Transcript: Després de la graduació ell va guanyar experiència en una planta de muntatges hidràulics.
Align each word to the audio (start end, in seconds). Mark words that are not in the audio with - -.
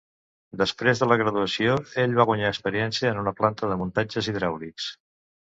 Després 0.61 1.01
de 1.01 1.07
la 1.11 1.17
graduació 1.21 1.75
ell 2.05 2.17
va 2.21 2.27
guanyar 2.31 2.49
experiència 2.55 3.13
en 3.13 3.21
una 3.25 3.37
planta 3.43 3.73
de 3.75 3.81
muntatges 3.83 4.31
hidràulics. 4.33 4.93